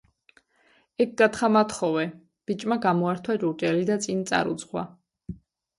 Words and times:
–ეგ 1.05 1.11
კათხა 1.21 1.49
მათხოვე…– 1.57 2.07
ბიჭმა 2.49 2.79
გამოართვა 2.89 3.37
ჭურჭელი 3.45 3.87
და 3.93 4.01
წინ 4.07 4.27
წარუძღვა. 4.33 4.91